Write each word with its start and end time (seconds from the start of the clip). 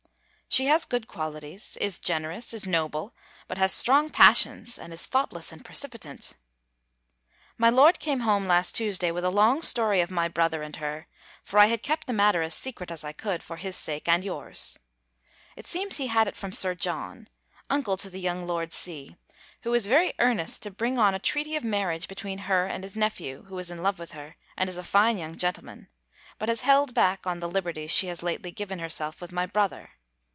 She 0.53 0.65
has 0.65 0.83
good 0.83 1.07
qualities 1.07 1.77
is 1.79 1.97
generous 1.97 2.53
is 2.53 2.67
noble 2.67 3.13
but 3.47 3.57
has 3.57 3.71
strong 3.71 4.09
passions, 4.09 4.77
and 4.77 4.91
is 4.91 5.05
thoughtless 5.05 5.49
and 5.53 5.63
precipitant. 5.63 6.33
My 7.57 7.69
lord 7.69 7.99
came 8.01 8.19
home 8.19 8.47
last 8.47 8.75
Tuesday, 8.75 9.11
with 9.11 9.23
a 9.23 9.29
long 9.29 9.61
story 9.61 10.01
of 10.01 10.11
my 10.11 10.27
brother 10.27 10.61
and 10.61 10.75
her: 10.75 11.07
for 11.41 11.57
I 11.57 11.67
had 11.67 11.81
kept 11.83 12.05
the 12.05 12.11
matter 12.11 12.41
as 12.41 12.53
secret 12.53 12.91
as 12.91 13.01
I 13.05 13.13
could, 13.13 13.41
for 13.41 13.55
his 13.55 13.77
sake 13.77 14.09
and 14.09 14.25
yours. 14.25 14.77
It 15.55 15.65
seems 15.67 15.95
he 15.95 16.07
had 16.07 16.27
it 16.27 16.35
from 16.35 16.51
Sir 16.51 16.75
John, 16.75 17.29
uncle 17.69 17.95
to 17.95 18.09
the 18.09 18.19
young 18.19 18.45
Lord 18.45 18.73
C., 18.73 19.15
who 19.63 19.73
is 19.73 19.87
very 19.87 20.11
earnest 20.19 20.63
to 20.63 20.69
bring 20.69 20.99
on 20.99 21.13
a 21.15 21.17
treaty 21.19 21.55
of 21.55 21.63
marriage 21.63 22.09
between 22.09 22.39
her 22.39 22.65
and 22.65 22.83
his 22.83 22.97
nephew, 22.97 23.43
who 23.43 23.57
is 23.57 23.71
in 23.71 23.81
love 23.81 23.97
with 23.99 24.11
her, 24.11 24.35
and 24.57 24.67
is 24.69 24.77
a 24.77 24.83
fine 24.83 25.17
young 25.17 25.37
gentleman; 25.37 25.87
but 26.37 26.49
has 26.49 26.59
held 26.67 26.93
back, 26.93 27.25
on 27.25 27.39
the 27.39 27.47
liberties 27.49 27.91
she 27.91 28.07
has 28.07 28.21
lately 28.21 28.51
given 28.51 28.79
herself 28.79 29.21
with 29.21 29.31
my 29.31 29.45
brother. 29.45 29.91